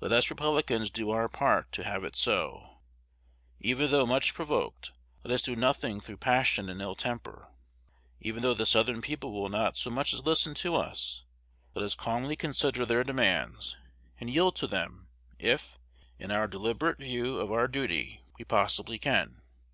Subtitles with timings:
[0.00, 2.78] Let us Republicans do our part to have it so.
[3.60, 7.48] Even though much provoked, let us do nothing through passion and ill temper.
[8.18, 11.26] Even though the Southern people will not so much as listen to us,
[11.74, 13.76] let us calmly consider their demands,
[14.18, 15.08] and yield to them
[15.38, 15.78] if,
[16.18, 19.42] in our deliberate view of our duty, we possibly can.